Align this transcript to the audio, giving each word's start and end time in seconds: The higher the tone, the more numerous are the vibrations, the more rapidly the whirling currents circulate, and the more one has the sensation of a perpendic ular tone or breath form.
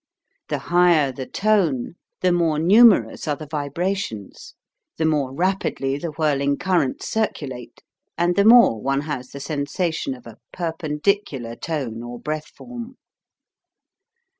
The 0.49 0.57
higher 0.57 1.11
the 1.11 1.27
tone, 1.27 1.93
the 2.21 2.31
more 2.31 2.57
numerous 2.57 3.27
are 3.27 3.35
the 3.35 3.45
vibrations, 3.45 4.55
the 4.97 5.05
more 5.05 5.31
rapidly 5.31 5.95
the 5.99 6.07
whirling 6.13 6.57
currents 6.57 7.07
circulate, 7.07 7.83
and 8.17 8.35
the 8.35 8.43
more 8.45 8.81
one 8.81 9.01
has 9.01 9.29
the 9.29 9.39
sensation 9.39 10.15
of 10.15 10.25
a 10.25 10.39
perpendic 10.51 11.25
ular 11.25 11.55
tone 11.61 12.01
or 12.01 12.19
breath 12.19 12.47
form. 12.47 12.97